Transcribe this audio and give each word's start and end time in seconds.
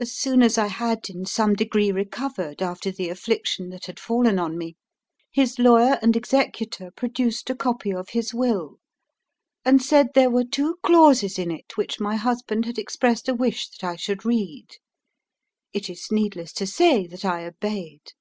As 0.00 0.10
soon 0.14 0.42
as 0.42 0.56
I 0.56 0.68
had 0.68 1.10
in 1.10 1.26
some 1.26 1.52
degree 1.52 1.92
recovered 1.92 2.62
after 2.62 2.90
the 2.90 3.10
affliction 3.10 3.68
that 3.68 3.84
had 3.84 4.00
fallen 4.00 4.38
on 4.38 4.56
me, 4.56 4.74
his 5.30 5.58
lawyer 5.58 5.98
and 6.00 6.16
executor 6.16 6.90
produced 6.90 7.50
a 7.50 7.54
copy 7.54 7.92
of 7.92 8.08
his 8.12 8.32
will, 8.32 8.78
and 9.62 9.82
said 9.82 10.06
there 10.14 10.30
were 10.30 10.44
two 10.46 10.78
clauses 10.82 11.38
in 11.38 11.50
it 11.50 11.76
which 11.76 12.00
my 12.00 12.16
husband 12.16 12.64
had 12.64 12.78
expressed 12.78 13.28
a 13.28 13.34
wish 13.34 13.68
that 13.68 13.86
I 13.86 13.96
should 13.96 14.24
read. 14.24 14.70
It 15.74 15.90
is 15.90 16.10
needless 16.10 16.54
to 16.54 16.66
say 16.66 17.06
that 17.06 17.26
I 17.26 17.44
obeyed." 17.44 18.12